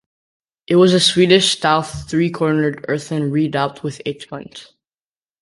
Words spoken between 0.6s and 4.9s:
It was a Swedish-style three-cornered earthen redoubt with eight guns.